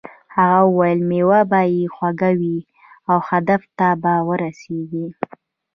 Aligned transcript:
هغه 0.35 0.59
وویل 0.69 0.99
میوه 1.09 1.39
به 1.49 1.59
یې 1.75 1.83
خوږه 1.95 2.31
وي 2.39 2.57
او 3.09 3.17
هدف 3.29 3.61
ته 3.77 3.87
به 4.01 4.13
ورسیږې. 4.27 5.05